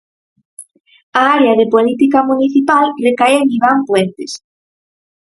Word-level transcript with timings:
A 1.19 1.21
área 1.37 1.53
de 1.59 1.65
Política 1.75 2.19
Municipal 2.29 2.85
recae 3.07 3.35
en 3.43 3.47
Iván 3.57 3.79
Puentes. 3.87 4.31